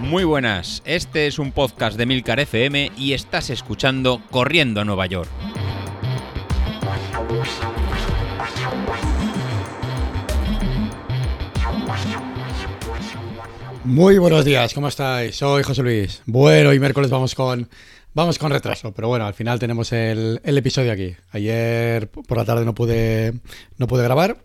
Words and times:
Muy 0.00 0.24
buenas, 0.24 0.82
este 0.86 1.26
es 1.26 1.38
un 1.38 1.52
podcast 1.52 1.98
de 1.98 2.06
Milcar 2.06 2.40
FM 2.40 2.92
y 2.96 3.12
estás 3.12 3.50
escuchando 3.50 4.22
Corriendo 4.30 4.80
a 4.80 4.84
Nueva 4.84 5.04
York. 5.06 5.28
Muy 13.84 14.18
buenos 14.18 14.44
días, 14.44 14.72
¿cómo 14.72 14.88
estáis? 14.88 15.36
Soy 15.36 15.62
José 15.62 15.82
Luis. 15.82 16.22
Bueno, 16.26 16.72
y 16.72 16.80
miércoles 16.80 17.10
vamos 17.10 17.34
con 17.34 17.68
vamos 18.14 18.38
con 18.38 18.50
retraso, 18.50 18.92
pero 18.92 19.08
bueno, 19.08 19.26
al 19.26 19.34
final 19.34 19.58
tenemos 19.58 19.92
el, 19.92 20.40
el 20.42 20.58
episodio 20.58 20.92
aquí. 20.92 21.14
Ayer 21.32 22.10
por 22.10 22.38
la 22.38 22.44
tarde 22.44 22.64
no 22.64 22.74
pude 22.74 23.34
no 23.76 23.86
pude 23.86 24.04
grabar 24.04 24.38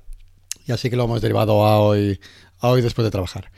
y 0.66 0.72
así 0.72 0.90
que 0.90 0.96
lo 0.96 1.06
hemos 1.06 1.22
derivado 1.22 1.66
a 1.66 1.80
hoy 1.80 2.20
hoy 2.70 2.82
después 2.82 3.04
de 3.04 3.12
trabajar. 3.12 3.52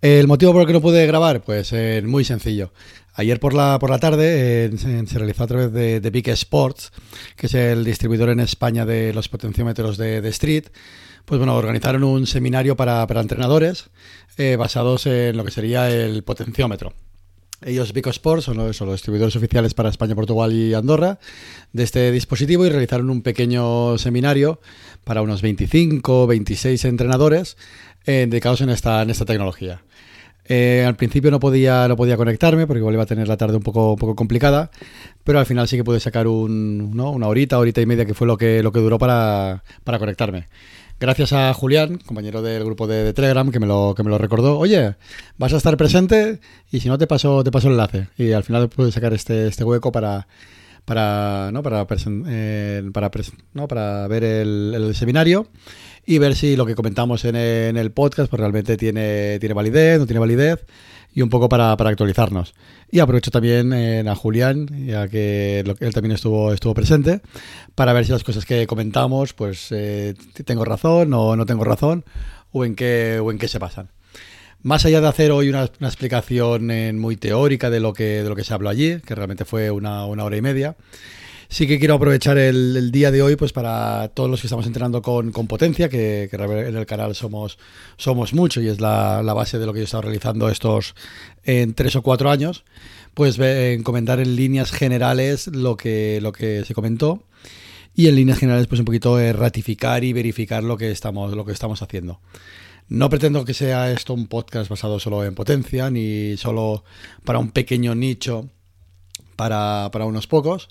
El 0.00 0.26
motivo 0.28 0.52
por 0.52 0.62
el 0.62 0.66
que 0.66 0.72
no 0.74 0.82
pude 0.82 1.06
grabar, 1.06 1.42
pues 1.42 1.72
eh, 1.72 2.02
muy 2.04 2.24
sencillo. 2.24 2.72
Ayer 3.14 3.40
por 3.40 3.54
la, 3.54 3.78
por 3.78 3.90
la 3.90 3.98
tarde 3.98 4.66
eh, 4.66 4.70
se, 4.76 5.18
realizó 5.18 5.44
a 5.44 5.46
través 5.46 5.72
de, 5.72 6.10
Big 6.10 6.28
Sports, 6.28 6.92
que 7.36 7.46
es 7.46 7.54
el 7.54 7.84
distribuidor 7.84 8.28
en 8.28 8.40
España 8.40 8.84
de 8.84 9.14
los 9.14 9.28
potenciómetros 9.28 9.96
de, 9.96 10.28
Street. 10.28 10.64
Pues 11.24 11.38
bueno, 11.38 11.56
organizaron 11.56 12.04
un 12.04 12.26
seminario 12.26 12.76
para, 12.76 13.06
entrenadores 13.18 13.88
eh, 14.36 14.56
basados 14.56 15.06
en 15.06 15.36
lo 15.36 15.44
que 15.44 15.52
sería 15.52 15.88
el 15.88 16.22
potenciómetro. 16.22 16.92
Ellos, 17.62 17.92
Big 17.92 18.06
Sports, 18.08 18.44
son 18.44 18.56
los, 18.56 18.78
distribuidores 18.78 19.36
oficiales 19.36 19.74
para 19.74 19.88
España, 19.88 20.14
Portugal 20.14 20.52
y 20.52 20.74
Andorra 20.74 21.18
de 21.72 21.82
este 21.82 22.12
dispositivo 22.12 22.66
y 22.66 22.68
realizaron 22.68 23.10
un 23.10 23.22
pequeño 23.22 23.96
seminario 23.96 24.60
para 25.04 25.22
unos 25.22 25.40
25, 25.40 26.26
26 26.26 26.84
entrenadores 26.84 27.56
dedicados 28.04 28.60
en 28.60 28.68
esta, 28.68 29.00
en 29.00 29.10
esta 29.10 29.24
tecnología. 29.24 29.82
Eh, 30.46 30.84
al 30.86 30.94
principio 30.96 31.30
no 31.30 31.40
podía, 31.40 31.88
no 31.88 31.96
podía 31.96 32.18
conectarme 32.18 32.66
porque 32.66 32.80
iba 32.82 33.02
a 33.02 33.06
tener 33.06 33.28
la 33.28 33.38
tarde 33.38 33.56
un 33.56 33.62
poco, 33.62 33.92
un 33.92 33.98
poco 33.98 34.14
complicada, 34.14 34.70
pero 35.24 35.38
al 35.38 35.46
final 35.46 35.66
sí 35.68 35.76
que 35.76 35.84
pude 35.84 36.00
sacar 36.00 36.26
un, 36.26 36.94
¿no? 36.94 37.10
una 37.10 37.28
horita, 37.28 37.58
horita 37.58 37.80
y 37.80 37.86
media 37.86 38.04
que 38.04 38.12
fue 38.12 38.26
lo 38.26 38.36
que, 38.36 38.60
duró 38.62 38.98
para 38.98 39.62
conectarme. 39.98 40.48
Gracias 41.00 41.32
a 41.32 41.52
Julián, 41.52 41.98
compañero 41.98 42.40
del 42.40 42.64
grupo 42.64 42.86
de, 42.86 43.12
Telegram, 43.12 43.50
que 43.50 43.58
me, 43.58 43.66
lo, 43.66 43.94
que 43.96 44.04
me 44.04 44.10
lo 44.10 44.16
recordó. 44.16 44.58
Oye, 44.58 44.94
vas 45.36 45.52
a 45.52 45.56
estar 45.56 45.76
presente 45.76 46.40
y 46.70 46.80
si 46.80 46.88
no 46.88 46.98
te 46.98 47.06
paso, 47.06 47.42
te 47.42 47.50
paso 47.50 47.66
el 47.66 47.72
enlace. 47.72 48.08
Y 48.16 48.32
al 48.32 48.44
final 48.44 48.68
pude 48.68 48.92
sacar 48.92 49.12
este, 49.12 49.48
este 49.48 49.64
hueco 49.64 49.90
para, 49.90 50.28
para, 50.84 51.50
¿no? 51.52 51.62
para, 51.62 51.86
eh, 52.28 52.90
para, 52.92 53.10
para 53.10 54.08
ver 54.08 54.24
el, 54.24 54.92
seminario 54.94 55.48
y 56.06 56.18
ver 56.18 56.36
si 56.36 56.54
lo 56.54 56.64
que 56.64 56.76
comentamos 56.76 57.24
en, 57.24 57.36
el 57.36 57.90
podcast 57.90 58.30
pues 58.30 58.38
realmente 58.38 58.76
tiene, 58.76 59.38
tiene 59.40 59.54
validez, 59.54 59.98
no 59.98 60.06
tiene 60.06 60.20
validez 60.20 60.64
y 61.14 61.22
un 61.22 61.28
poco 61.28 61.48
para, 61.48 61.72
actualizarnos. 61.72 62.54
Y 62.90 62.98
aprovecho 62.98 63.30
también 63.30 63.72
eh, 63.72 64.04
a 64.06 64.14
Julián, 64.14 64.68
ya 64.86 65.08
que 65.08 65.60
él 65.60 65.94
también 65.94 66.12
estuvo, 66.12 66.52
estuvo 66.52 66.74
presente, 66.74 67.20
para 67.74 67.92
ver 67.92 68.04
si 68.04 68.12
las 68.12 68.24
cosas 68.24 68.44
que 68.44 68.66
comentamos, 68.66 69.32
pues 69.32 69.68
eh, 69.70 70.14
tengo 70.44 70.64
razón 70.64 71.12
o 71.14 71.36
no 71.36 71.46
tengo 71.46 71.64
razón, 71.64 72.04
o 72.52 72.64
en 72.64 72.74
qué, 72.74 73.20
o 73.22 73.30
en 73.30 73.38
qué 73.38 73.48
se 73.48 73.60
pasan. 73.60 73.90
Más 74.62 74.84
allá 74.86 75.00
de 75.00 75.08
hacer 75.08 75.30
hoy 75.30 75.50
una, 75.50 75.64
explicación 75.64 76.70
eh, 76.70 76.92
muy 76.92 77.16
teórica 77.16 77.70
de 77.70 77.80
lo, 77.80 77.92
que, 77.92 78.22
de 78.22 78.28
lo 78.28 78.34
que 78.34 78.44
se 78.44 78.54
habló 78.54 78.70
allí, 78.70 79.00
que 79.00 79.14
realmente 79.14 79.44
fue 79.44 79.70
una, 79.70 80.06
una 80.06 80.24
hora 80.24 80.36
y 80.36 80.42
media, 80.42 80.74
sí 81.48 81.66
que 81.66 81.78
quiero 81.78 81.94
aprovechar 81.94 82.38
el, 82.38 82.90
día 82.90 83.10
de 83.10 83.22
hoy 83.22 83.36
pues 83.36 83.52
para 83.52 84.08
todos 84.08 84.30
los 84.30 84.40
que 84.40 84.46
estamos 84.46 84.66
entrenando 84.66 85.02
con, 85.02 85.32
potencia, 85.32 85.88
que, 85.88 86.28
en 86.32 86.76
el 86.76 86.86
canal 86.86 87.14
somos, 87.14 87.58
somos 87.96 88.34
mucho 88.34 88.60
y 88.60 88.68
es 88.68 88.80
la, 88.80 89.22
base 89.22 89.58
de 89.58 89.66
lo 89.66 89.72
que 89.72 89.80
yo 89.80 89.82
he 89.82 89.84
estado 89.84 90.02
realizando 90.02 90.48
estos 90.48 90.94
en 91.44 91.74
tres 91.74 91.96
o 91.96 92.02
cuatro 92.02 92.30
años, 92.30 92.64
pues 93.14 93.38
en 93.38 93.82
comentar 93.82 94.20
en 94.20 94.36
líneas 94.36 94.70
generales 94.70 95.48
lo 95.48 95.76
que, 95.76 96.20
lo 96.22 96.32
que 96.32 96.64
se 96.64 96.74
comentó 96.74 97.24
y 97.94 98.08
en 98.08 98.16
líneas 98.16 98.38
generales 98.38 98.66
pues 98.66 98.80
un 98.80 98.84
poquito 98.86 99.18
ratificar 99.32 100.04
y 100.04 100.12
verificar 100.12 100.62
lo 100.62 100.76
que 100.76 100.90
estamos, 100.90 101.34
lo 101.34 101.44
que 101.44 101.52
estamos 101.52 101.82
haciendo. 101.82 102.20
No 102.88 103.08
pretendo 103.08 103.44
que 103.44 103.54
sea 103.54 103.90
esto 103.90 104.12
un 104.12 104.26
podcast 104.26 104.68
basado 104.68 105.00
solo 105.00 105.24
en 105.24 105.34
potencia, 105.34 105.90
ni 105.90 106.36
solo 106.36 106.84
para 107.24 107.38
un 107.38 107.50
pequeño 107.50 107.94
nicho, 107.94 108.50
para, 109.36 109.88
para 109.90 110.04
unos 110.04 110.26
pocos, 110.26 110.68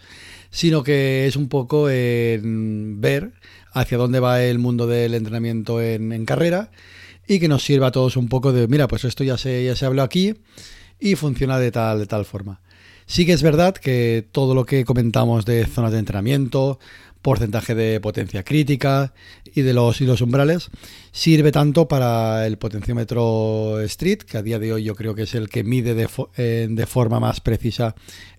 sino 0.54 0.84
que 0.84 1.26
es 1.26 1.36
un 1.36 1.50
poco 1.50 1.90
en 1.90 3.02
ver 3.02 3.34
hacia 3.74 3.98
dónde 3.98 4.20
va 4.20 4.44
el 4.44 4.60
mundo 4.60 4.86
del 4.86 5.16
entrenamiento 5.16 5.82
en, 5.82 6.26
carrera 6.26 6.70
y 7.28 7.40
que 7.40 7.48
nos 7.48 7.64
sirva 7.64 7.88
a 7.88 7.92
todos 7.92 8.18
un 8.18 8.30
poco 8.30 8.54
de, 8.54 8.68
mira, 8.68 8.88
pues 8.88 9.04
esto 9.04 9.24
ya 9.24 9.36
se, 9.36 9.66
ya 9.66 9.76
se 9.76 9.88
habló 9.88 10.04
aquí 10.04 10.36
y 11.00 11.16
funciona 11.16 11.58
de 11.58 11.72
tal, 11.72 11.98
de 11.98 12.06
tal 12.06 12.24
forma. 12.24 12.62
Sí 13.08 13.26
que 13.26 13.34
es 13.34 13.42
verdad 13.42 13.74
que 13.74 14.28
todo 14.32 14.54
lo 14.54 14.66
que 14.66 14.86
comentamos 14.86 15.44
de 15.44 15.66
zonas 15.66 15.92
de 15.92 15.98
entrenamiento, 15.98 16.80
porcentaje 17.24 17.74
de 17.74 18.00
potencia 18.00 18.44
crítica 18.44 19.14
y 19.56 19.62
de 19.62 19.74
los, 19.74 20.02
y 20.02 20.06
los 20.06 20.22
umbrales 20.22 20.70
sirve 21.12 21.52
tanto 21.52 21.88
para 21.88 22.46
el 22.46 22.58
potenciómetro 22.58 23.80
Street, 23.82 24.20
que 24.20 24.38
a 24.38 24.44
día 24.44 24.60
de 24.60 24.74
hoy 24.74 24.84
yo 24.84 24.94
creo 24.94 25.16
que 25.16 25.24
es 25.24 25.34
el 25.34 25.50
que 25.50 25.64
mide 25.64 25.96
de, 25.96 26.08
eh, 26.38 26.68
de 26.70 26.86
forma 26.86 27.20
más 27.20 27.42
precisa 27.42 27.96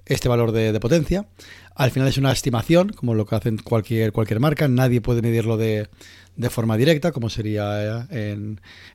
este 0.07 0.29
valor 0.29 0.53
de, 0.53 0.79
potencia. 0.81 1.27
Al 1.75 1.91
final 1.91 2.09
es 2.09 2.19
una 2.19 2.31
estimación, 2.33 2.91
como 2.91 3.15
lo 3.15 3.27
que 3.27 3.35
hacen 3.35 3.59
cualquier, 3.59 4.13
cualquier 4.13 4.39
marca. 4.39 4.69
Nadie 4.69 5.01
puede 5.01 5.23
medirlo 5.23 5.57
de, 5.57 5.89
forma 6.49 6.77
directa, 6.77 7.11
como 7.11 7.29
sería 7.31 8.07
eh, 8.11 8.37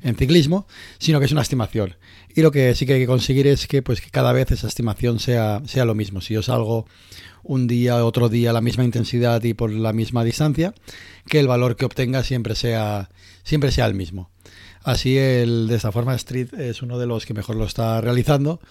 en, 0.02 0.16
ciclismo, 0.16 0.66
sino 0.98 1.20
que 1.20 1.26
es 1.26 1.32
una 1.34 1.42
estimación. 1.42 1.96
Y 2.34 2.42
lo 2.42 2.52
que 2.52 2.74
sí 2.76 2.86
que 2.86 2.94
hay 2.94 3.00
que 3.02 3.08
conseguir 3.08 3.48
es 3.48 3.68
que, 3.68 3.82
pues, 3.82 4.00
que 4.00 4.10
cada 4.10 4.32
vez 4.32 4.52
esa 4.52 4.68
estimación 4.68 5.20
sea, 5.20 5.62
sea 5.66 5.84
lo 5.84 5.94
mismo. 5.94 6.22
Si 6.22 6.34
yo 6.34 6.42
salgo 6.42 6.86
un 7.44 7.68
día, 7.68 8.04
otro 8.06 8.30
día, 8.30 8.54
la 8.54 8.62
misma 8.62 8.86
intensidad 8.86 9.44
y 9.44 9.54
por 9.54 9.72
la 9.72 9.92
misma 9.92 10.24
distancia, 10.24 10.74
que 11.28 11.40
el 11.40 11.48
valor 11.48 11.76
que 11.76 11.86
obtenga 11.86 12.24
siempre 12.24 12.56
sea, 12.56 13.10
siempre 13.44 13.72
sea 13.72 13.88
el 13.88 13.94
mismo. 13.94 14.30
Así, 14.84 15.18
el, 15.18 15.68
de 15.68 15.76
esta 15.76 15.92
forma, 15.92 16.16
Street 16.16 16.54
es 16.54 16.82
uno 16.82 16.98
de 16.98 17.08
los 17.08 17.26
que 17.26 17.34
mejor 17.34 17.58
lo 17.58 17.66
está 17.66 18.00
realizando 18.00 18.62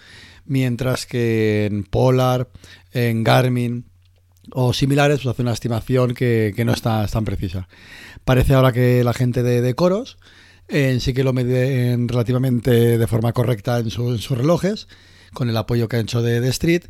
mientras 0.49 1.05
que 1.05 1.67
en 1.67 1.83
Polar, 1.83 2.49
en 2.91 3.23
Garmin 3.23 3.85
o 4.53 4.73
similares, 4.73 5.21
pues 5.21 5.33
hace 5.33 5.41
una 5.41 5.53
estimación 5.53 6.13
que, 6.13 6.53
no 6.65 6.73
está 6.73 7.05
tan 7.07 7.25
precisa. 7.25 7.67
Parece 8.25 8.53
ahora 8.53 8.71
que 8.71 9.03
la 9.03 9.13
gente 9.13 9.43
de, 9.43 9.73
Coros 9.75 10.17
en 10.67 11.01
sí 11.01 11.13
que 11.13 11.23
lo 11.23 11.33
mide 11.33 11.97
relativamente 12.07 12.97
de 12.97 13.07
forma 13.07 13.33
correcta 13.33 13.79
en, 13.79 13.89
sus 13.89 14.29
relojes, 14.29 14.87
con 15.33 15.49
el 15.49 15.57
apoyo 15.57 15.87
que 15.87 15.97
han 15.97 16.03
hecho 16.03 16.21
de, 16.21 16.47
Street, 16.49 16.83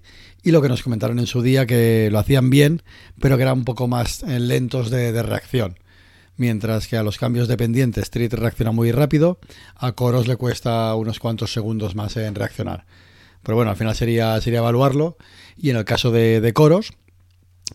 y 0.43 0.51
lo 0.51 0.61
que 0.61 0.69
nos 0.69 0.83
comentaron 0.83 1.19
en 1.19 1.27
su 1.27 1.41
día 1.41 1.65
que 1.65 2.09
lo 2.11 2.19
hacían 2.19 2.49
bien, 2.49 2.81
pero 3.21 3.37
que 3.37 3.43
eran 3.43 3.59
un 3.59 3.65
poco 3.65 3.87
más 3.87 4.23
eh, 4.23 4.39
lentos 4.39 4.89
de, 4.89 5.21
reacción. 5.23 5.77
Mientras 6.35 6.87
que 6.87 6.95
a 6.95 7.03
los 7.03 7.17
cambios 7.17 7.49
de 7.49 7.57
pendiente 7.57 8.01
Street 8.01 8.33
reacciona 8.33 8.71
muy 8.71 8.91
rápido, 8.91 9.39
a 9.75 9.91
Coros 9.91 10.27
le 10.27 10.37
cuesta 10.37 10.95
unos 10.95 11.19
cuantos 11.19 11.51
segundos 11.51 11.95
más 11.95 12.15
en 12.15 12.35
reaccionar. 12.35 12.85
Pero 13.43 13.55
bueno, 13.55 13.71
al 13.71 13.77
final 13.77 13.95
sería, 13.95 14.39
sería 14.41 14.59
evaluarlo. 14.59 15.17
Y 15.57 15.69
en 15.69 15.77
el 15.77 15.85
caso 15.85 16.11
de, 16.11 16.51
coros, 16.53 16.93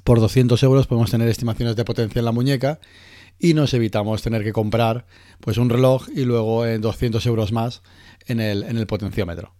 por 0.02 0.20
200 0.20 0.62
euros 0.62 0.86
podemos 0.86 1.10
tener 1.10 1.28
estimaciones 1.28 1.76
de 1.76 1.84
potencia 1.84 2.18
en 2.18 2.24
la 2.24 2.32
muñeca 2.32 2.80
y 3.38 3.54
nos 3.54 3.74
evitamos 3.74 4.22
tener 4.22 4.42
que 4.42 4.52
comprar 4.52 5.06
pues 5.40 5.58
un 5.58 5.70
reloj 5.70 6.08
y 6.14 6.24
luego 6.24 6.66
en 6.66 6.80
200 6.80 7.24
euros 7.26 7.52
más 7.52 7.82
en 8.26 8.40
el, 8.40 8.62
en 8.64 8.76
el 8.76 8.86
potenciómetro. 8.86 9.54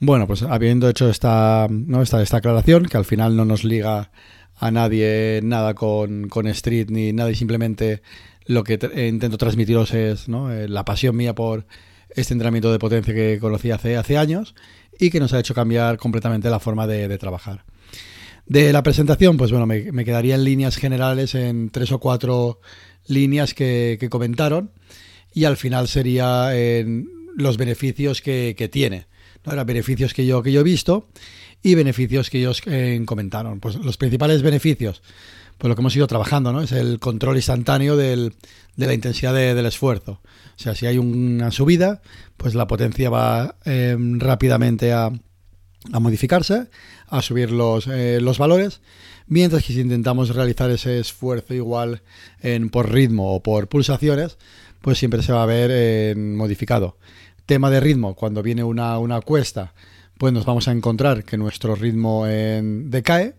Bueno, 0.00 0.26
pues 0.26 0.42
habiendo 0.42 0.88
hecho 0.88 1.08
esta, 1.08 1.66
¿no? 1.70 2.02
esta, 2.02 2.20
esta 2.20 2.38
aclaración, 2.38 2.86
que 2.86 2.96
al 2.96 3.04
final 3.04 3.36
no 3.36 3.44
nos 3.44 3.64
liga 3.64 4.10
a 4.56 4.70
nadie 4.70 5.40
nada 5.42 5.74
con, 5.74 6.28
con 6.28 6.46
Street 6.48 6.88
ni 6.90 7.12
nada 7.12 7.30
y 7.30 7.34
simplemente 7.34 8.02
lo 8.46 8.64
que 8.64 8.78
intento 9.08 9.38
transmitiros 9.38 9.94
es. 9.94 10.26
Eh, 10.28 10.66
la 10.68 10.84
pasión 10.84 11.16
mía 11.16 11.34
por 11.34 11.66
este 12.10 12.34
entrenamiento 12.34 12.70
de 12.70 12.78
potencia 12.78 13.14
que 13.14 13.38
conocí 13.40 13.70
hace, 13.70 13.96
hace 13.96 14.18
años 14.18 14.54
y 14.98 15.10
que 15.10 15.20
nos 15.20 15.32
ha 15.32 15.40
hecho 15.40 15.54
cambiar 15.54 15.96
completamente 15.96 16.50
la 16.50 16.60
forma 16.60 16.86
de, 16.86 17.18
trabajar. 17.18 17.64
De 18.46 18.72
la 18.72 18.82
presentación, 18.82 19.36
pues 19.36 19.50
bueno, 19.50 19.66
me, 19.66 20.04
quedaría 20.04 20.34
en 20.34 20.44
líneas 20.44 20.76
generales 20.76 21.34
en 21.34 21.70
tres 21.70 21.92
o 21.92 21.98
cuatro 21.98 22.60
líneas 23.06 23.54
que, 23.54 24.06
comentaron 24.10 24.70
y 25.32 25.44
al 25.44 25.56
final 25.56 25.88
sería 25.88 26.54
en 26.54 27.08
los 27.36 27.56
beneficios 27.56 28.20
que, 28.20 28.68
tiene. 28.70 29.06
¿no? 29.44 29.52
Eran 29.52 29.66
beneficios 29.66 30.12
que 30.12 30.26
yo, 30.26 30.42
que 30.42 30.52
yo 30.52 30.60
he 30.60 30.64
visto 30.64 31.08
y 31.62 31.74
beneficios 31.74 32.28
que 32.28 32.38
ellos 32.38 32.62
eh, 32.66 33.00
comentaron. 33.06 33.60
Pues 33.60 33.76
los 33.76 33.96
principales 33.96 34.42
beneficios, 34.42 35.02
pues 35.56 35.68
lo 35.70 35.74
que 35.74 35.80
hemos 35.80 35.96
ido 35.96 36.06
trabajando, 36.06 36.52
¿no? 36.52 36.60
Es 36.60 36.72
el 36.72 37.00
control 37.00 37.36
instantáneo 37.36 37.96
del, 37.96 38.34
de 38.76 38.86
la 38.86 38.92
intensidad 38.92 39.32
del 39.32 39.64
esfuerzo. 39.64 40.20
O 40.22 40.58
sea, 40.58 40.74
si 40.74 40.86
hay 40.86 40.98
una 40.98 41.50
subida, 41.50 42.02
pues 42.36 42.54
la 42.54 42.66
potencia 42.66 43.08
va 43.08 43.56
em, 43.64 44.20
rápidamente 44.20 44.92
a, 44.92 45.10
modificarse, 45.92 46.68
a 47.08 47.22
subir 47.22 47.50
los, 47.50 47.86
eh, 47.86 48.20
los 48.20 48.38
valores, 48.38 48.80
mientras 49.26 49.64
que 49.64 49.72
si 49.72 49.80
intentamos 49.80 50.34
realizar 50.34 50.70
ese 50.70 50.98
esfuerzo 50.98 51.54
igual 51.54 52.02
en, 52.40 52.70
por 52.70 52.92
ritmo 52.92 53.34
o 53.34 53.42
por 53.42 53.68
pulsaciones, 53.68 54.38
pues 54.80 54.98
siempre 54.98 55.22
se 55.22 55.32
va 55.32 55.42
a 55.42 55.46
ver 55.46 56.16
modificado. 56.16 56.98
Tema 57.46 57.70
de 57.70 57.80
ritmo, 57.80 58.14
cuando 58.14 58.42
viene 58.42 58.64
una, 58.64 58.98
una 58.98 59.20
cuesta, 59.20 59.74
pues 60.18 60.32
nos 60.32 60.44
vamos 60.44 60.68
a 60.68 60.72
encontrar 60.72 61.24
que 61.24 61.36
nuestro 61.36 61.74
ritmo 61.74 62.26
decae 62.26 63.34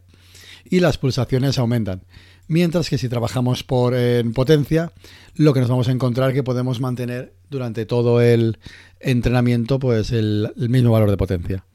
y 0.69 0.79
las 0.79 0.97
pulsaciones 0.97 1.57
aumentan. 1.57 2.01
Mientras 2.47 2.89
que 2.89 2.97
si 2.97 3.09
trabajamos 3.09 3.63
por 3.63 3.95
en 3.95 4.33
potencia, 4.33 4.91
lo 5.35 5.53
que 5.53 5.61
nos 5.61 5.69
vamos 5.69 5.87
a 5.87 5.91
encontrar 5.91 6.29
es 6.29 6.35
que 6.35 6.43
podemos 6.43 6.79
mantener 6.79 7.33
durante 7.49 7.85
todo 7.85 8.21
el 8.21 8.59
entrenamiento 8.99 9.79
pues 9.79 10.11
el, 10.11 10.53
mismo 10.55 10.91
valor 10.91 11.09
de 11.09 11.17
potencia. 11.17 11.65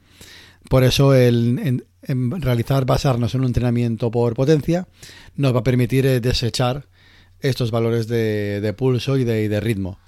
Por 0.69 0.83
eso 0.83 1.13
el, 1.13 1.85
realizar, 2.07 2.85
basarnos 2.85 3.35
en 3.35 3.41
un 3.41 3.47
entrenamiento 3.47 4.11
por 4.11 4.33
potencia, 4.33 4.87
nos 5.35 5.53
va 5.53 5.59
a 5.59 5.63
permitir 5.63 6.05
eh, 6.05 6.19
desechar 6.19 6.87
estos 7.39 7.71
valores 7.71 8.07
de, 8.07 8.73
pulso 8.77 9.17
y 9.17 9.23
de, 9.23 9.59
ritmo. 9.59 9.99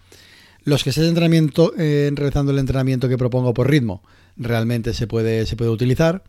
Los 0.63 0.83
que 0.83 0.91
estén 0.91 1.05
entrenamiento, 1.05 1.73
eh, 1.77 2.09
realizando 2.13 2.51
el 2.51 2.59
entrenamiento 2.59 3.09
que 3.09 3.17
propongo 3.17 3.53
por 3.53 3.69
ritmo, 3.69 4.01
realmente 4.38 4.94
se 4.94 5.07
puede, 5.07 5.45
se 5.45 5.55
puede 5.55 5.71
utilizar. 5.71 6.23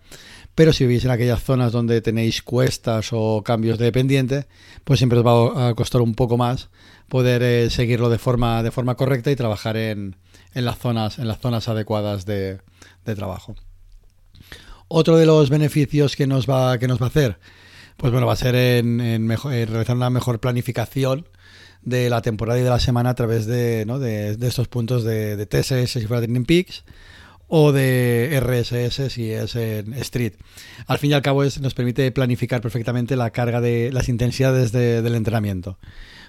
Pero 0.55 0.73
si 0.73 0.87
vivís 0.87 1.05
en 1.05 1.11
aquellas 1.11 1.43
zonas 1.43 1.73
donde 1.73 2.01
tenéis 2.01 2.43
cuestas 2.43 3.09
o 3.13 3.43
cambios 3.43 3.77
de 3.77 3.91
pendiente, 3.91 4.47
pues 4.85 5.01
siempre 5.01 5.19
os 5.19 5.27
va 5.27 5.69
a 5.69 5.75
costar 5.75 6.01
un 6.01 6.15
poco 6.15 6.37
más 6.37 6.69
poder 7.09 7.43
eh, 7.43 7.71
seguirlo 7.71 8.09
de 8.09 8.19
forma, 8.19 8.63
de 8.63 8.71
forma 8.71 8.95
correcta 8.95 9.31
y 9.31 9.37
trabajar 9.37 9.77
en, 9.77 10.17
en, 10.55 10.65
las, 10.65 10.79
zonas, 10.79 11.19
en 11.19 11.29
las 11.29 11.41
zonas 11.41 11.69
adecuadas 11.69 12.25
de, 12.25 12.61
trabajo. 13.05 13.57
Otro 14.97 15.17
de 15.17 15.27
los 15.27 15.51
beneficios 15.51 16.15
que 16.15 16.29
nos 16.29 16.49
va, 16.49 16.79
que 16.79 16.87
nos 16.87 17.01
va 17.03 17.07
a 17.07 17.09
hacer, 17.09 17.41
pues 17.97 18.13
bueno, 18.13 18.29
va 18.29 18.35
a 18.35 18.37
ser 18.37 18.55
en, 18.55 19.29
realizar 19.29 19.97
una 19.97 20.09
mejor 20.09 20.39
planificación 20.39 21.27
de 21.83 22.09
la 22.09 22.23
temporada 22.23 22.61
y 22.61 22.63
de 22.63 22.71
la 22.71 22.79
semana 22.79 23.11
a 23.11 23.15
través 23.17 23.47
de, 23.47 23.87
¿no? 23.89 23.99
de, 23.99 24.39
estos 24.41 24.69
puntos 24.69 25.03
de, 25.03 25.37
de 25.37 25.47
TSS 25.47 25.91
si 25.91 26.07
fuera 26.07 26.23
Training 26.23 26.45
Peaks 26.45 26.85
o 27.49 27.73
de 27.73 28.41
RSS 28.41 29.13
si 29.13 29.33
es 29.33 29.57
en 29.57 29.95
Street. 29.95 30.35
Al 30.87 30.99
fin 30.99 31.11
y 31.11 31.15
al 31.15 31.23
cabo 31.23 31.43
es, 31.43 31.61
nos 31.61 31.75
permite 31.75 32.13
planificar 32.13 32.61
perfectamente 32.61 33.17
la 33.17 33.31
carga 33.31 33.61
de 33.61 33.91
las 33.93 34.09
intensidades 34.09 34.71
del 34.71 35.15
entrenamiento. 35.17 35.77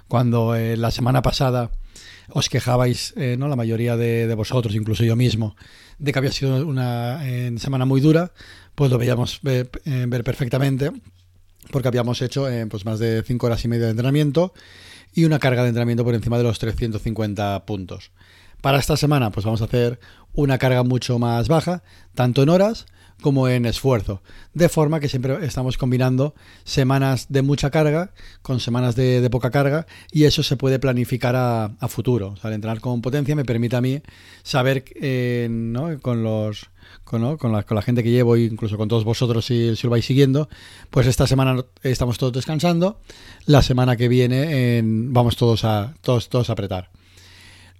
Cuando 0.07 0.55
eh, 0.55 0.77
la 0.77 0.91
semana 0.91 1.21
pasada 1.21 1.71
os 2.29 2.49
quejabais, 2.49 3.13
eh, 3.17 3.35
¿no? 3.37 3.47
la 3.47 3.55
mayoría 3.55 3.97
de, 3.97 4.33
vosotros, 4.35 4.75
incluso 4.75 5.03
yo 5.03 5.15
mismo, 5.15 5.55
de 5.99 6.11
que 6.11 6.19
había 6.19 6.31
sido 6.31 6.65
una 6.65 7.21
semana 7.57 7.85
muy 7.85 8.01
dura, 8.01 8.31
pues 8.73 8.91
lo 8.91 8.97
veíamos 8.97 9.39
ver, 9.41 9.69
eh, 9.85 10.07
perfectamente 10.23 10.91
porque 11.71 11.87
habíamos 11.87 12.21
hecho 12.21 12.47
pues 12.69 12.85
más 12.85 12.99
de 12.99 13.23
5 13.25 13.45
horas 13.45 13.65
y 13.65 13.67
media 13.67 13.85
de 13.85 13.91
entrenamiento 13.91 14.53
y 15.15 15.25
una 15.25 15.39
carga 15.39 15.63
de 15.63 15.69
entrenamiento 15.69 16.03
por 16.03 16.13
encima 16.13 16.37
de 16.37 16.43
los 16.43 16.59
350 16.59 17.65
puntos. 17.65 18.11
Para 18.61 18.79
esta 18.79 18.97
semana, 18.97 19.31
pues 19.31 19.45
vamos 19.45 19.61
a 19.61 19.65
hacer 19.65 19.99
una 20.33 20.57
carga 20.57 20.83
mucho 20.83 21.17
más 21.17 21.47
baja, 21.47 21.83
tanto 22.13 22.43
en 22.43 22.49
horas 22.49 22.85
como 23.21 23.47
en 23.47 23.65
esfuerzo. 23.65 24.21
De 24.53 24.69
forma 24.69 24.99
que 24.99 25.09
siempre 25.09 25.45
estamos 25.45 25.77
combinando 25.77 26.35
semanas 26.63 27.27
de 27.29 27.41
mucha 27.41 27.69
carga 27.69 28.11
con 28.41 28.59
semanas 28.59 28.95
de, 28.95 29.27
poca 29.29 29.51
carga 29.51 29.85
y 30.11 30.25
eso 30.25 30.43
se 30.43 30.57
puede 30.57 30.79
planificar 30.79 31.35
a, 31.35 31.87
futuro. 31.87 32.35
O 32.43 32.47
entrenar 32.47 32.79
con 32.79 33.01
potencia 33.01 33.35
me 33.35 33.45
permite 33.45 33.75
a 33.75 33.81
mí 33.81 34.01
saber 34.43 34.85
eh, 34.95 35.49
con 36.01 36.23
los... 36.23 36.69
Con, 37.03 37.21
la, 37.51 37.81
gente 37.81 38.03
que 38.03 38.11
llevo, 38.11 38.37
incluso 38.37 38.77
con 38.77 38.87
todos 38.87 39.03
vosotros 39.03 39.45
si, 39.45 39.75
si, 39.75 39.87
lo 39.87 39.91
vais 39.91 40.05
siguiendo, 40.05 40.49
pues 40.91 41.07
esta 41.07 41.25
semana 41.25 41.63
estamos 41.81 42.17
todos 42.17 42.33
descansando, 42.33 42.99
la 43.47 43.63
semana 43.63 43.95
que 43.95 44.07
viene 44.07 44.81
vamos 44.83 45.35
todos 45.35 45.65
a, 45.65 45.95
todos 46.01 46.49
a 46.49 46.53
apretar. 46.53 46.89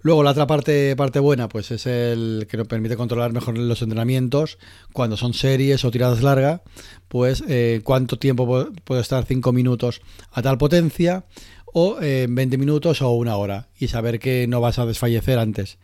Luego 0.06 0.22
la 0.22 0.30
otra 0.30 0.46
parte, 0.46 0.94
parte 0.94 1.18
buena, 1.18 1.48
pues 1.48 1.72
es 1.72 1.84
el 1.84 2.46
que 2.48 2.56
nos 2.56 2.68
permite 2.68 2.96
controlar 2.96 3.32
mejor 3.32 3.58
los 3.58 3.82
entrenamientos. 3.82 4.56
Cuando 4.92 5.16
son 5.16 5.34
series 5.34 5.84
o 5.84 5.90
tiradas 5.90 6.22
largas, 6.22 6.60
pues 7.08 7.42
eh, 7.48 7.80
cuánto 7.82 8.16
tiempo 8.16 8.68
puede 8.84 9.00
estar 9.00 9.24
5 9.24 9.52
minutos 9.52 10.02
a 10.30 10.42
tal 10.42 10.58
potencia 10.58 11.24
o 11.64 11.98
eh, 12.00 12.28
20 12.30 12.56
minutos 12.56 13.02
o 13.02 13.10
una 13.14 13.34
hora 13.34 13.66
y 13.80 13.88
saber 13.88 14.20
que 14.20 14.46
no 14.46 14.60
vas 14.60 14.78
a 14.78 14.86
desfallecer 14.86 15.40
antes. 15.40 15.78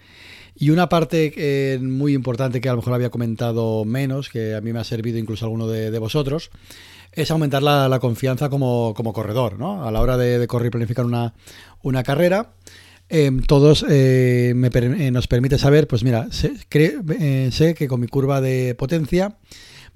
Y 0.54 0.70
una 0.70 0.88
parte 0.88 1.32
eh, 1.36 1.80
muy 1.80 2.14
importante 2.14 2.60
que 2.60 2.68
a 2.68 2.74
lo 2.74 2.76
mejor 2.76 2.94
había 2.94 3.10
comentado 3.10 3.84
menos, 3.84 4.28
que 4.28 4.54
a 4.54 4.60
mí 4.60 4.72
me 4.72 4.78
ha 4.78 4.84
servido 4.84 5.18
incluso 5.18 5.46
alguno 5.46 5.66
de, 5.66 5.98
vosotros, 5.98 6.52
es 7.10 7.32
aumentar 7.32 7.64
la, 7.64 7.98
confianza 7.98 8.50
como, 8.50 8.94
corredor, 8.94 9.58
¿no? 9.58 9.84
A 9.84 9.90
la 9.90 10.00
hora 10.00 10.16
de, 10.16 10.46
correr 10.46 10.68
y 10.68 10.70
planificar 10.70 11.06
una, 11.06 11.34
una 11.82 12.04
carrera 12.04 12.52
Em, 13.14 13.42
todos 13.42 13.84
eh, 13.90 14.54
eh, 14.56 15.10
nos 15.12 15.28
permite 15.28 15.58
saber, 15.58 15.86
pues 15.86 16.02
mira, 16.02 16.28
eh, 16.30 17.50
sé, 17.52 17.74
que 17.74 17.86
con 17.86 18.00
mi 18.00 18.06
curva 18.06 18.40
de 18.40 18.74
potencia 18.74 19.36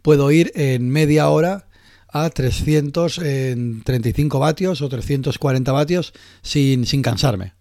puedo 0.02 0.30
ir 0.30 0.52
en 0.54 0.90
media 0.90 1.30
hora 1.30 1.66
a 2.08 2.28
335 2.28 4.38
vatios 4.38 4.82
o 4.82 4.90
340 4.90 5.72
vatios 5.72 6.12
sin, 6.42 6.84
sin 6.84 7.00
cansarme. 7.00 7.54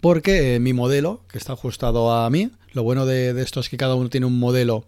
Porque 0.00 0.60
mi 0.60 0.72
modelo, 0.72 1.24
que 1.28 1.38
está 1.38 1.54
ajustado 1.54 2.12
a 2.12 2.30
mí, 2.30 2.52
lo 2.72 2.84
bueno 2.84 3.04
de, 3.04 3.30
esto 3.42 3.58
es 3.58 3.68
que 3.68 3.76
cada 3.76 3.96
uno 3.96 4.08
tiene 4.08 4.26
un 4.26 4.38
modelo 4.38 4.86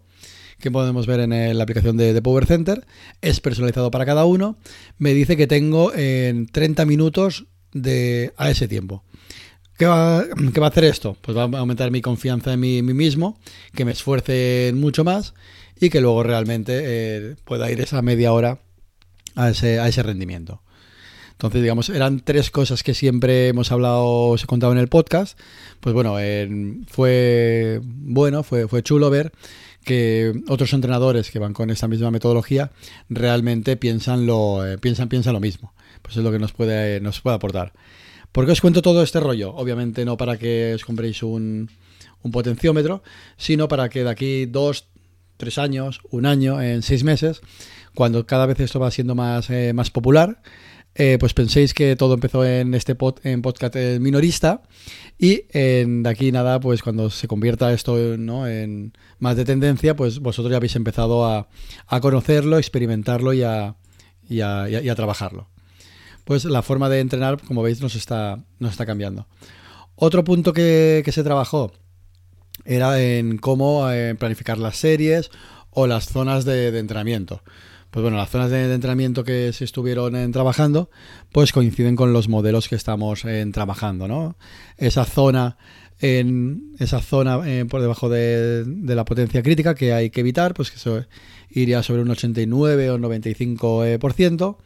que 0.59 0.71
podemos 0.71 1.07
ver 1.07 1.19
en 1.19 1.57
la 1.57 1.63
aplicación 1.63 1.97
de, 1.97 2.13
de, 2.13 2.21
Power 2.21 2.45
Center, 2.45 2.87
es 3.21 3.41
personalizado 3.41 3.91
para 3.91 4.05
cada 4.05 4.23
uno, 4.23 4.55
me 4.97 5.13
dice 5.13 5.35
que 5.35 5.47
tengo 5.47 5.93
en 5.93 6.47
30 6.47 6.85
minutos 6.85 7.47
de, 7.73 8.31
a 8.37 8.49
ese 8.49 8.69
tiempo. 8.69 9.03
¿Qué 9.77 9.85
va, 9.85 10.19
a 10.19 10.67
hacer 10.67 10.85
esto? 10.85 11.17
Pues 11.21 11.35
va 11.37 11.43
a 11.43 11.59
aumentar 11.59 11.91
mi 11.91 12.01
confianza 12.01 12.53
en 12.53 12.59
mí, 12.61 12.81
mismo, 12.81 13.37
que 13.73 13.83
me 13.83 13.91
esfuerce 13.91 14.71
mucho 14.73 15.03
más 15.03 15.33
y 15.79 15.89
que 15.89 15.99
luego 15.99 16.23
realmente 16.23 16.81
eh, 16.83 17.35
pueda 17.43 17.69
ir 17.69 17.81
esa 17.81 18.01
media 18.01 18.31
hora 18.31 18.59
a 19.35 19.49
ese, 19.49 19.79
a 19.79 19.87
ese 19.89 20.01
rendimiento. 20.01 20.61
Entonces, 21.33 21.61
digamos, 21.61 21.89
eran 21.89 22.21
tres 22.21 22.49
cosas 22.49 22.81
que 22.81 22.93
siempre 22.93 23.49
hemos 23.49 23.73
hablado, 23.73 24.05
os 24.29 24.43
he 24.43 24.47
contado 24.47 24.71
en 24.71 24.77
el 24.77 24.87
podcast. 24.87 25.37
Pues 25.81 25.93
bueno, 25.93 26.15
fue 26.87 27.81
bueno, 27.83 28.43
fue, 28.43 28.69
fue 28.69 28.81
chulo 28.81 29.09
ver 29.09 29.33
que 29.83 30.33
otros 30.47 30.71
entrenadores 30.71 31.29
que 31.31 31.39
van 31.39 31.53
con 31.53 31.69
esta 31.69 31.89
misma 31.89 32.09
metodología 32.09 32.71
realmente 33.09 33.75
piensan 33.75 34.25
lo, 34.25 34.65
eh, 34.65 34.77
piensan, 34.77 35.09
piensan 35.09 35.33
lo 35.33 35.41
mismo. 35.41 35.73
Pues 36.01 36.15
es 36.15 36.23
lo 36.23 36.31
que 36.31 36.39
nos 36.39 36.53
puede, 36.53 37.01
nos 37.01 37.19
puede 37.19 37.35
aportar. 37.35 37.73
¿Por 38.35 38.45
qué 38.45 38.51
os 38.51 38.59
cuento 38.59 38.81
todo 38.81 39.01
este 39.01 39.21
rollo? 39.21 39.55
Obviamente 39.55 40.03
no 40.03 40.17
para 40.17 40.35
que 40.35 40.73
os 40.75 40.83
compréis 40.83 41.23
un, 41.23 41.69
potenciómetro, 42.33 43.01
sino 43.37 43.69
para 43.69 43.87
que 43.87 44.03
de 44.03 44.09
aquí 44.09 44.45
dos, 44.45 44.89
tres 45.37 45.57
años, 45.57 46.01
un 46.11 46.25
año, 46.25 46.61
en 46.61 46.81
seis 46.81 47.05
meses, 47.05 47.39
cuando 47.93 48.27
cada 48.27 48.45
vez 48.45 48.59
esto 48.59 48.77
va 48.77 48.91
siendo 48.91 49.15
más, 49.15 49.49
eh, 49.49 49.71
más 49.71 49.89
popular, 49.89 50.41
eh, 50.95 51.15
pues 51.17 51.33
penséis 51.33 51.73
que 51.73 51.95
todo 51.95 52.15
empezó 52.15 52.43
en 52.43 52.73
este 52.73 52.97
en 53.23 53.41
podcast 53.41 53.77
minorista 54.01 54.63
y 55.17 55.43
en, 55.51 56.03
de 56.03 56.09
aquí 56.09 56.33
nada, 56.33 56.59
pues 56.59 56.83
cuando 56.83 57.09
se 57.09 57.29
convierta 57.29 57.71
esto 57.71 58.17
¿no? 58.17 58.49
en 58.49 58.91
más 59.17 59.37
de 59.37 59.45
tendencia, 59.45 59.95
pues 59.95 60.19
vosotros 60.19 60.51
ya 60.51 60.57
habéis 60.57 60.75
empezado 60.75 61.25
a, 61.25 61.47
conocerlo, 62.01 62.57
experimentarlo 62.57 63.31
y 63.31 63.43
a 63.43 63.75
trabajarlo 64.93 65.54
pues 66.25 66.43
la 66.43 66.61
forma 66.61 66.89
de 66.89 66.99
entrenar, 66.99 67.41
como 67.41 67.63
veis, 67.63 67.81
nos 67.81 67.95
está, 67.95 68.43
nos 68.59 68.71
está 68.71 68.85
cambiando. 68.85 69.27
Otro 69.95 70.23
punto 70.25 70.51
que, 70.51 71.03
se 71.09 71.23
trabajó 71.23 71.71
era 72.65 73.01
en 73.01 73.37
cómo 73.37 73.89
eh, 73.89 74.15
planificar 74.15 74.57
las 74.57 74.75
series 74.75 75.31
o 75.69 75.87
las 75.87 76.07
zonas 76.07 76.43
de, 76.43 76.77
entrenamiento. 76.77 77.43
Pues 77.91 78.01
bueno, 78.01 78.17
las 78.17 78.29
zonas 78.29 78.49
de, 78.49 78.73
entrenamiento 78.73 79.23
que 79.23 79.53
se 79.53 79.63
estuvieron 79.63 80.15
en, 80.15 80.31
trabajando, 80.33 80.89
pues 81.31 81.53
coinciden 81.53 81.95
con 81.95 82.11
los 82.11 82.27
modelos 82.27 82.67
que 82.67 82.75
estamos 82.75 83.23
en, 83.23 83.51
trabajando, 83.53 84.07
¿no? 84.07 84.35
Esa 84.77 85.05
zona 85.05 85.57
en 85.99 86.75
esa 86.79 87.01
zona 87.01 87.39
eh, 87.45 87.65
por 87.69 87.81
debajo 87.81 88.09
de, 88.09 88.65
la 88.83 89.05
potencia 89.05 89.41
crítica 89.41 89.75
que 89.75 89.93
hay 89.93 90.09
que 90.09 90.19
evitar, 90.19 90.53
pues 90.53 90.71
que 90.71 90.77
eso 90.77 91.05
iría 91.49 91.83
sobre 91.83 92.01
un 92.01 92.09
89 92.09 92.89
o 92.89 92.97
95% 92.97 94.57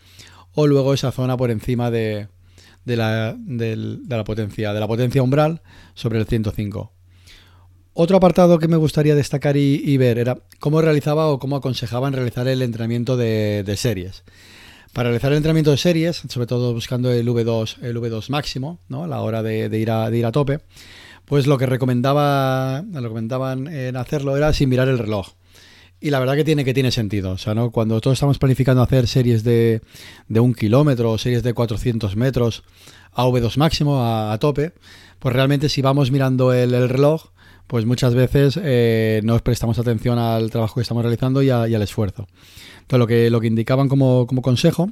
o 0.54 0.68
luego 0.68 0.94
esa 0.94 1.12
zona 1.12 1.38
por 1.38 1.52
encima 1.52 1.92
de, 1.92 2.28
la, 2.86 3.36
potencia, 4.26 4.74
de 4.74 4.80
la 4.80 4.88
potencia 4.88 5.24
umbral 5.24 5.62
sobre 5.94 6.20
el 6.20 6.26
105. 6.26 6.92
Otro 7.94 8.18
apartado 8.18 8.60
que 8.60 8.68
me 8.68 8.78
gustaría 8.78 9.16
destacar 9.16 9.58
y, 9.58 9.98
ver 9.98 10.20
era 10.20 10.38
cómo 10.60 10.82
realizaba 10.82 11.28
o 11.28 11.40
cómo 11.40 11.58
aconsejaban 11.58 12.14
realizar 12.14 12.48
el 12.48 12.62
entrenamiento 12.62 13.18
de, 13.18 13.74
series. 13.76 14.24
Para 14.94 15.10
realizar 15.10 15.32
el 15.32 15.38
entrenamiento 15.38 15.72
de 15.72 15.78
series, 15.78 16.24
sobre 16.30 16.48
todo 16.48 16.74
buscando 16.74 17.12
el 17.12 17.28
V2, 17.28 17.78
el 17.82 17.98
V2 17.98 18.30
máximo, 18.30 18.80
¿no? 18.88 19.04
a 19.04 19.08
la 19.08 19.22
hora 19.22 19.44
de, 19.44 19.66
ir 19.78 19.92
a, 19.92 20.10
de 20.10 20.18
ir 20.18 20.26
a 20.26 20.32
tope, 20.32 20.62
pues 21.26 21.46
lo 21.46 21.58
que 21.58 21.66
recomendaba, 21.66 22.84
recomendaban 22.92 23.68
en 23.68 23.98
hacerlo 23.98 24.36
era 24.38 24.54
sin 24.54 24.70
mirar 24.70 24.88
el 24.88 24.98
reloj. 24.98 25.34
Y 26.02 26.10
la 26.10 26.20
verdad 26.20 26.36
que 26.36 26.44
tiene 26.44 26.64
que 26.66 26.74
tiene 26.74 26.92
sentido. 26.92 27.32
O 27.32 27.38
sea, 27.38 27.54
¿no? 27.54 27.72
cuando 27.72 28.00
todos 28.02 28.16
estamos 28.16 28.40
planificando 28.40 28.82
hacer 28.82 29.08
series 29.08 29.44
de, 29.44 29.82
de 30.28 30.40
un 30.40 30.54
kilómetro 30.54 31.12
o 31.12 31.18
series 31.18 31.44
de 31.44 31.54
400 31.54 32.16
metros 32.16 32.64
a 33.14 33.26
V2 33.26 33.58
máximo, 33.58 34.04
a, 34.04 34.38
tope, 34.40 34.74
pues 35.20 35.34
realmente 35.36 35.68
si 35.70 35.82
vamos 35.82 36.12
mirando 36.12 36.54
el, 36.54 36.88
reloj, 36.88 37.32
pues 37.68 37.86
muchas 37.86 38.14
veces 38.16 38.58
eh, 38.62 39.22
no 39.24 39.38
prestamos 39.40 39.78
atención 39.80 40.18
al 40.18 40.52
trabajo 40.52 40.76
que 40.76 40.82
estamos 40.82 41.04
realizando 41.04 41.42
y, 41.42 41.50
al 41.50 41.82
esfuerzo. 41.82 42.28
Entonces 42.82 43.00
lo 43.00 43.08
que, 43.08 43.30
lo 43.30 43.42
que 43.42 43.48
indicaban 43.48 43.90
como, 43.90 44.26
como 44.26 44.42
consejo 44.42 44.92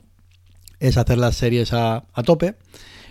es 0.80 0.98
hacer 0.98 1.18
las 1.18 1.36
series 1.36 1.74
a, 1.74 2.06
a 2.14 2.24
tope 2.24 2.56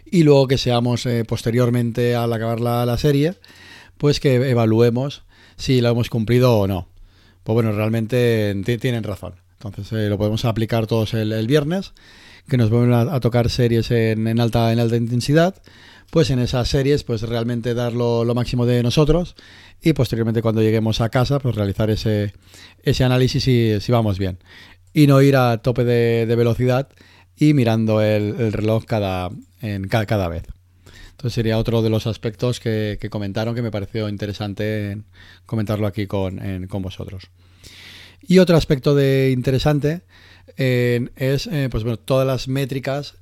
y 0.04 0.22
luego 0.22 0.46
que 0.46 0.58
seamos 0.58 1.06
eh, 1.06 1.24
posteriormente 1.26 2.14
al 2.14 2.32
acabar 2.32 2.60
la, 2.60 2.86
la 2.86 2.98
serie, 2.98 3.34
pues 3.96 4.20
que 4.20 4.50
evaluemos 4.50 5.24
si 5.56 5.80
lo 5.80 5.88
hemos 5.88 6.10
cumplido 6.10 6.58
o 6.58 6.66
no. 6.66 6.88
Pues 7.46 7.54
bueno, 7.54 7.70
realmente 7.70 8.60
tienen 8.80 9.04
razón. 9.04 9.34
Entonces 9.52 9.92
eh, 9.92 10.08
lo 10.08 10.18
podemos 10.18 10.44
aplicar 10.44 10.88
todos 10.88 11.14
el, 11.14 11.46
viernes, 11.46 11.92
que 12.48 12.56
nos 12.56 12.70
vuelven 12.70 12.92
a, 12.92 13.20
tocar 13.20 13.50
series 13.50 13.92
en, 13.92 14.40
alta, 14.40 14.72
en 14.72 14.80
alta 14.80 14.96
intensidad. 14.96 15.54
Pues 16.10 16.30
en 16.30 16.40
esas 16.40 16.66
series, 16.66 17.04
pues 17.04 17.22
realmente 17.22 17.72
dar 17.74 17.92
lo, 17.92 18.24
máximo 18.34 18.66
de 18.66 18.82
nosotros 18.82 19.36
y 19.80 19.92
posteriormente 19.92 20.42
cuando 20.42 20.60
lleguemos 20.60 21.00
a 21.00 21.08
casa, 21.08 21.38
pues 21.38 21.54
realizar 21.54 21.88
ese, 21.88 22.32
ese 22.82 23.04
análisis 23.04 23.44
si, 23.44 23.80
si 23.80 23.92
vamos 23.92 24.18
bien. 24.18 24.38
Y 24.92 25.06
no 25.06 25.22
ir 25.22 25.36
a 25.36 25.58
tope 25.58 25.84
de, 25.84 26.34
velocidad 26.34 26.88
y 27.36 27.54
mirando 27.54 28.02
el, 28.02 28.52
reloj 28.52 28.86
cada, 28.86 29.30
en, 29.60 29.86
cada 29.86 30.26
vez. 30.26 30.42
Entonces 31.26 31.42
sería 31.42 31.58
otro 31.58 31.82
de 31.82 31.90
los 31.90 32.06
aspectos 32.06 32.60
que, 32.60 33.00
comentaron 33.10 33.56
que 33.56 33.60
me 33.60 33.72
pareció 33.72 34.08
interesante 34.08 34.98
comentarlo 35.44 35.88
aquí 35.88 36.06
con, 36.06 36.38
vosotros. 36.80 37.30
Y 38.22 38.38
otro 38.38 38.56
aspecto 38.56 38.94
de 38.94 39.32
interesante 39.32 40.02
es 40.56 41.48
eh, 41.48 41.68
pues 41.68 41.82
bueno, 41.82 41.98
todas 41.98 42.28
las 42.28 42.46
métricas 42.46 43.16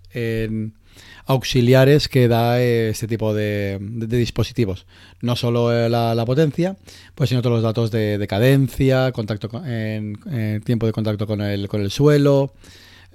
auxiliares 1.25 2.11
que 2.11 2.29
da 2.29 2.61
eh, 2.61 2.91
este 2.91 3.09
tipo 3.09 3.33
de, 3.33 3.79
dispositivos. 3.81 4.85
No 5.23 5.35
solo 5.35 5.73
eh, 5.73 5.89
la, 5.89 6.25
potencia, 6.27 6.77
pues 7.15 7.31
sino 7.31 7.41
todos 7.41 7.55
los 7.55 7.63
datos 7.63 7.91
de, 7.91 8.27
cadencia, 8.29 9.13
contacto 9.13 9.49
en, 9.65 10.61
tiempo 10.63 10.85
de 10.85 10.93
contacto 10.93 11.27
con 11.27 11.41
el, 11.41 11.69
con 11.69 11.81
el 11.81 11.91
suelo, 11.91 12.53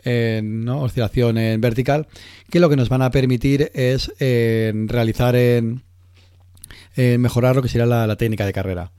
en 0.03 0.68
oscilación 0.68 1.38
en 1.38 1.62
vertical, 1.62 2.08
que 2.50 2.60
lo 2.60 2.70
que 2.70 2.75
nos 2.75 2.89
van 2.89 3.01
a 3.01 3.12
permitir 3.12 3.72
es 3.74 4.12
realizar 4.20 5.36
en, 5.36 5.84
mejorar 6.96 7.56
lo 7.56 7.62
que 7.62 7.70
sería 7.70 7.86
la, 7.86 8.15
técnica 8.15 8.46
de 8.46 8.53
carrera. 8.53 8.91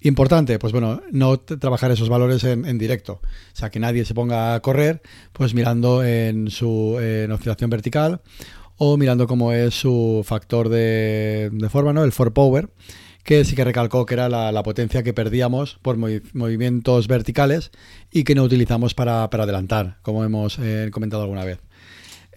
Importante, 0.00 0.58
pues 0.58 0.72
bueno, 0.72 1.02
no 1.10 1.38
trabajar 1.40 1.90
esos 1.90 2.08
valores 2.08 2.44
en, 2.44 2.78
directo. 2.78 3.20
O 3.22 3.56
sea, 3.56 3.70
que 3.70 3.80
nadie 3.80 4.04
se 4.04 4.14
ponga 4.14 4.54
a 4.54 4.60
correr, 4.60 5.02
pues 5.32 5.54
mirando 5.54 6.04
en 6.04 6.50
su 6.50 6.98
oscilación 7.32 7.70
vertical 7.70 8.20
o 8.76 8.96
mirando 8.96 9.26
cómo 9.26 9.52
es 9.52 9.74
su 9.74 10.22
factor 10.24 10.68
de, 10.68 11.50
de 11.52 11.68
forma, 11.68 11.92
¿no? 11.92 12.04
El 12.04 12.12
for 12.12 12.32
power 12.32 12.68
que 13.28 13.44
sí 13.44 13.54
que 13.54 13.62
recalcó 13.62 14.06
que 14.06 14.14
era 14.14 14.30
la, 14.30 14.62
potencia 14.62 15.02
que 15.02 15.12
perdíamos 15.12 15.78
por 15.82 15.98
movimientos 15.98 17.08
verticales 17.08 17.70
y 18.10 18.24
que 18.24 18.34
no 18.34 18.42
utilizamos 18.42 18.94
para, 18.94 19.24
adelantar, 19.24 19.98
como 20.00 20.24
hemos 20.24 20.58
eh, 20.58 20.88
comentado 20.90 21.24
alguna 21.24 21.44
vez. 21.44 21.58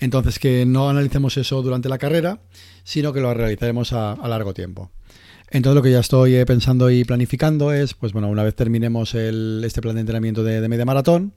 Entonces, 0.01 0.37
que 0.37 0.65
no 0.65 0.89
analicemos 0.89 1.37
eso 1.37 1.61
durante 1.61 1.87
la 1.87 1.97
carrera, 1.97 2.41
sino 2.83 3.13
que 3.13 3.21
lo 3.21 3.33
realizaremos 3.33 3.93
a, 3.93 4.17
largo 4.27 4.53
tiempo. 4.53 4.91
Entonces, 5.49 5.75
lo 5.77 5.81
que 5.81 5.91
ya 5.91 6.01
estoy 6.01 6.35
eh, 6.35 6.45
pensando 6.45 6.91
y 6.91 7.05
planificando 7.05 7.71
es, 7.71 7.93
pues 7.93 8.11
bueno, 8.11 8.27
una 8.27 8.43
vez 8.43 8.55
terminemos 8.55 9.15
este 9.15 9.81
plan 9.81 9.95
de 9.95 10.01
entrenamiento 10.01 10.43
de, 10.43 10.67
media 10.67 10.83
maratón, 10.83 11.31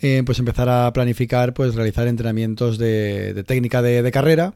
eh, 0.00 0.24
pues 0.26 0.40
empezar 0.40 0.68
a 0.68 0.92
planificar, 0.92 1.54
pues 1.54 1.76
realizar 1.76 2.08
entrenamientos 2.08 2.76
de, 2.78 3.44
técnica 3.46 3.82
de 3.82 4.10
carrera 4.10 4.54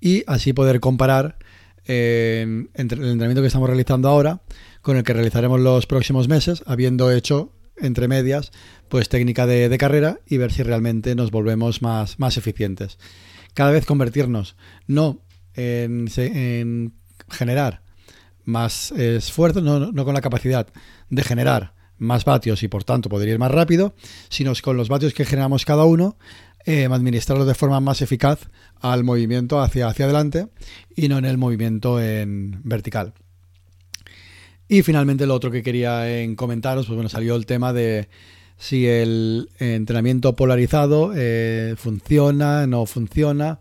y 0.00 0.24
así 0.26 0.52
poder 0.52 0.80
comparar 0.80 1.38
el 1.86 2.68
entrenamiento 2.74 3.40
que 3.40 3.48
estamos 3.48 3.68
realizando 3.68 4.08
ahora 4.08 4.42
con 4.82 4.96
el 4.96 5.02
que 5.02 5.12
realizaremos 5.12 5.60
los 5.60 5.86
próximos 5.86 6.28
meses, 6.28 6.62
habiendo 6.66 7.10
hecho 7.10 7.52
entre 7.76 8.08
medias 8.08 8.52
pues 8.88 9.08
técnica 9.08 9.46
de, 9.46 9.76
carrera 9.78 10.20
y 10.26 10.36
ver 10.36 10.52
si 10.52 10.62
realmente 10.62 11.14
nos 11.14 11.30
volvemos 11.30 11.82
más, 11.82 12.18
más 12.18 12.36
eficientes. 12.36 12.98
Cada 13.54 13.70
vez 13.70 13.86
convertirnos 13.86 14.56
no 14.86 15.20
en, 15.54 16.92
generar 17.30 17.82
más 18.44 18.92
esfuerzo, 18.92 19.60
no, 19.60 19.92
no, 19.92 20.04
con 20.04 20.14
la 20.14 20.20
capacidad 20.20 20.66
de 21.08 21.22
generar 21.22 21.74
más 21.96 22.24
vatios 22.24 22.62
y 22.62 22.68
por 22.68 22.84
tanto 22.84 23.08
poder 23.08 23.28
ir 23.28 23.38
más 23.38 23.50
rápido, 23.50 23.94
sino 24.28 24.52
con 24.62 24.76
los 24.76 24.88
vatios 24.88 25.14
que 25.14 25.24
generamos 25.24 25.64
cada 25.64 25.84
uno, 25.84 26.16
eh, 26.66 26.86
administrarlo 26.90 27.44
de 27.44 27.54
forma 27.54 27.80
más 27.80 28.02
eficaz 28.02 28.48
al 28.80 29.04
movimiento 29.04 29.60
hacia, 29.60 29.88
hacia 29.88 30.06
adelante 30.06 30.48
y 30.96 31.08
no 31.08 31.18
en 31.18 31.24
el 31.24 31.38
movimiento 31.38 32.00
en 32.00 32.60
vertical. 32.64 33.14
Y 34.68 34.82
finalmente 34.82 35.26
lo 35.26 35.34
otro 35.34 35.50
que 35.50 35.62
quería 35.62 36.20
en 36.20 36.36
comentaros, 36.36 36.86
pues 36.86 36.96
bueno, 36.96 37.08
salió 37.08 37.36
el 37.36 37.46
tema 37.46 37.72
de 37.72 38.08
si 38.56 38.86
el 38.86 39.50
entrenamiento 39.58 40.36
polarizado 40.36 41.12
eh, 41.14 41.74
funciona, 41.76 42.66
no 42.66 42.86
funciona, 42.86 43.60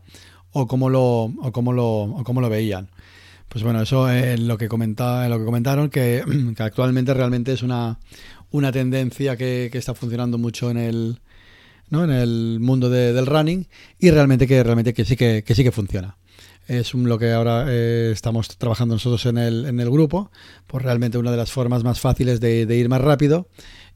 o 0.51 0.67
cómo 0.67 0.89
lo, 0.89 1.23
o 1.23 1.51
cómo 1.51 1.73
lo, 1.73 2.03
o 2.03 2.23
cómo 2.23 2.41
lo 2.41 2.49
veían. 2.49 2.89
Pues 3.49 3.63
bueno, 3.63 3.81
eso 3.81 4.09
es 4.09 4.39
lo 4.39 4.57
que 4.57 4.69
comentaba, 4.69 5.27
lo 5.27 5.39
que 5.39 5.45
comentaron, 5.45 5.89
que, 5.89 6.23
actualmente 6.59 7.13
realmente 7.13 7.51
es 7.53 7.63
una, 7.63 7.99
una 8.51 8.71
tendencia 8.71 9.35
que, 9.35 9.69
que, 9.71 9.77
está 9.77 9.93
funcionando 9.93 10.37
mucho 10.37 10.71
en 10.71 10.77
el, 10.77 11.19
en 11.91 12.11
el 12.11 12.59
mundo 12.59 12.89
del 12.89 13.25
running 13.25 13.67
y 13.99 14.11
realmente 14.11 14.47
que 14.47 14.63
realmente 14.63 14.93
que 14.93 15.05
sí 15.05 15.15
que, 15.15 15.43
sí 15.47 15.63
que 15.63 15.71
funciona. 15.71 16.17
Es 16.67 16.93
lo 16.93 17.19
que 17.19 17.31
ahora 17.31 17.65
eh, 17.67 18.11
estamos 18.13 18.47
trabajando 18.57 18.95
nosotros 18.95 19.25
en 19.25 19.37
el, 19.37 19.65
en 19.65 19.79
el 19.79 19.91
grupo, 19.91 20.31
pues 20.65 20.83
realmente 20.83 21.17
una 21.17 21.31
de 21.31 21.37
las 21.37 21.51
formas 21.51 21.83
más 21.83 21.99
fáciles 21.99 22.39
de, 22.39 22.61
ir 22.61 22.87
más 22.87 23.01
rápido 23.01 23.49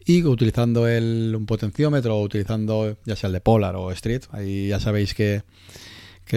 y 0.05 0.23
utilizando 0.23 0.87
el, 0.87 1.33
un 1.35 1.45
potenciómetro 1.45 2.17
o 2.17 2.21
utilizando 2.21 2.97
ya 3.05 3.15
sea 3.15 3.27
el 3.27 3.33
de 3.33 3.41
Polar 3.41 3.75
o 3.77 3.91
Street, 3.91 4.23
ahí 4.31 4.67
ya 4.67 4.79
sabéis 4.79 5.13
que, 5.13 5.43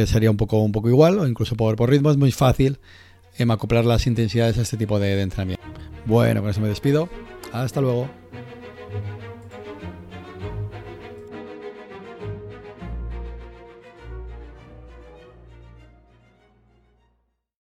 sería 0.07 0.31
un 0.31 0.37
poco, 0.37 0.63
un 0.63 0.73
poco 0.73 0.89
igual 0.89 1.19
o 1.19 1.27
incluso 1.27 1.57
por, 1.57 1.77
ritmo 1.91 2.13
es 2.13 2.17
muy 2.17 2.31
fácil 2.31 2.79
em, 3.37 3.51
acoplar 3.51 3.85
las 3.85 4.07
intensidades 4.07 4.57
a 4.59 4.63
este 4.63 4.77
tipo 4.77 5.01
de 5.01 5.21
entrenamiento. 5.21 5.63
Bueno, 6.07 6.41
con 6.41 6.51
eso 6.51 6.61
me 6.61 6.69
despido. 6.69 7.09
Hasta 7.53 7.81
luego. 7.81 8.20